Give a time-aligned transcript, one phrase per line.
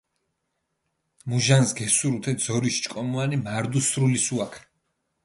[1.29, 4.53] მუჟანს გესურუ თე ძორიში ჭკომუანი, მარდუ სრული სუაქ.